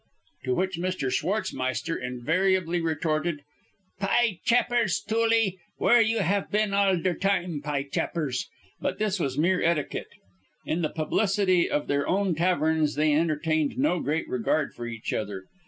To 0.45 0.55
which 0.55 0.79
Mr. 0.79 1.13
Schwartzmeister 1.13 1.95
invariably 1.95 2.81
retorted: 2.81 3.43
"Py 3.99 4.41
chapers, 4.43 4.99
Tooley, 4.99 5.59
where 5.77 6.01
you 6.01 6.21
haf 6.21 6.49
been 6.49 6.73
all 6.73 6.97
der 6.97 7.13
time, 7.13 7.61
py 7.63 7.83
chapers?" 7.83 8.49
But 8.79 8.97
this 8.97 9.19
was 9.19 9.37
mere 9.37 9.61
etiquette. 9.61 10.09
In 10.65 10.81
the 10.81 10.89
publicity 10.89 11.69
of 11.69 11.85
their 11.85 12.07
own 12.07 12.33
taverns 12.33 12.95
they 12.95 13.13
entertained 13.13 13.77
no 13.77 13.99
great 13.99 14.27
regard 14.27 14.73
for 14.73 14.87
each 14.87 15.13
other. 15.13 15.45